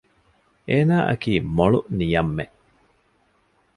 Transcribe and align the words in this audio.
އޭނާ 0.69 0.95
އަކީ 1.09 1.31
މޮޅު 1.55 1.79
ނިޔަންމެއް 1.97 2.55